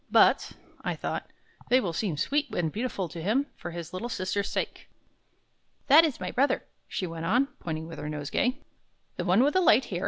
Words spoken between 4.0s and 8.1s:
sister's sake." "That is my brother," she went on, pointing with her